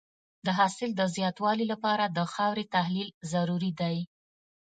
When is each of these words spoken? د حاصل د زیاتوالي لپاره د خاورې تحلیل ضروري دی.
د 0.45 0.47
حاصل 0.57 0.89
د 0.95 1.01
زیاتوالي 1.15 1.65
لپاره 1.73 2.05
د 2.07 2.19
خاورې 2.33 2.63
تحلیل 2.75 3.09
ضروري 3.33 3.71
دی. 3.81 3.97